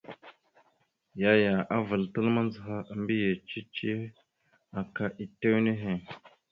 [1.21, 3.91] Yaya avəlatal mandzəha a mbiyez cici
[4.79, 5.93] aka itew nehe.